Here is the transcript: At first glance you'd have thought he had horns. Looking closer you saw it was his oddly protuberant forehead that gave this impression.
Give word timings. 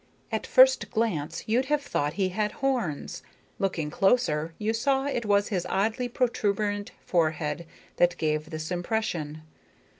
At 0.31 0.47
first 0.47 0.89
glance 0.89 1.43
you'd 1.45 1.65
have 1.65 1.83
thought 1.83 2.13
he 2.13 2.29
had 2.29 2.53
horns. 2.53 3.21
Looking 3.59 3.91
closer 3.91 4.55
you 4.57 4.73
saw 4.73 5.05
it 5.05 5.27
was 5.27 5.49
his 5.49 5.63
oddly 5.69 6.09
protuberant 6.09 6.89
forehead 7.05 7.67
that 7.97 8.17
gave 8.17 8.49
this 8.49 8.71
impression. 8.71 9.43